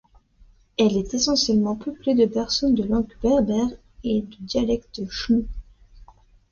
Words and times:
Elle 0.79 0.97
est 0.97 1.13
essentiellement 1.13 1.75
peuplée 1.75 2.15
de 2.15 2.25
personnes 2.25 2.73
de 2.73 2.81
langue 2.81 3.13
berbère 3.21 3.69
et 4.03 4.23
de 4.23 4.35
dialecte 4.39 5.07
chleuh. 5.07 5.45